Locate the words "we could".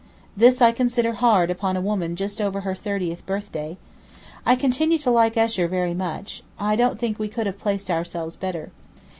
7.19-7.45